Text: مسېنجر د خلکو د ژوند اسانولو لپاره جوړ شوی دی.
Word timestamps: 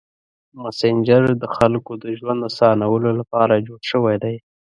مسېنجر 0.61 1.23
د 1.41 1.43
خلکو 1.55 1.91
د 2.03 2.05
ژوند 2.17 2.39
اسانولو 2.49 3.09
لپاره 3.19 3.63
جوړ 3.67 3.81
شوی 3.91 4.15
دی. 4.23 4.35